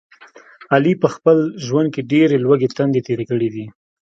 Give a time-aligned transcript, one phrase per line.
[0.73, 3.65] علي په خپل ژوند کې ډېرې لوږې تندې تېرې کړي دي.